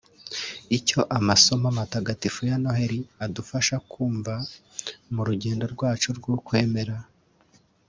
[0.77, 4.33] Icyo amasomo matagatifu ya Noheli adufasha kumva
[5.13, 6.97] mu rugendo rwacu rw’ukwemera